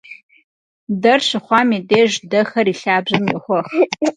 [1.01, 3.67] Дэр щыхъуам и деж дэхэр и лъабжьэм йохуэх.